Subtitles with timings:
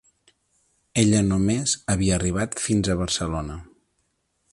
[1.01, 3.59] Ella només havia arribat fins a Barcelona.